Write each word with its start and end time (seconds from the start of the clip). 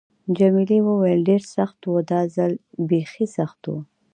جميلې 0.37 0.79
وويل:: 0.87 1.19
ډېر 1.29 1.41
سخت 1.55 1.79
و، 1.85 1.91
دا 2.11 2.21
ځل 2.35 2.53
بیخي 2.89 3.25
سخت 3.37 3.61
و. 3.67 3.71